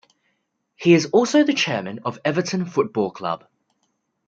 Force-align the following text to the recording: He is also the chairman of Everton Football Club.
He 0.77 0.95
is 0.95 1.11
also 1.11 1.43
the 1.43 1.53
chairman 1.53 1.99
of 2.05 2.17
Everton 2.25 2.65
Football 2.65 3.11
Club. 3.11 3.47